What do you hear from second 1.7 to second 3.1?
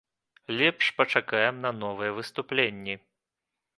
новыя выступленні.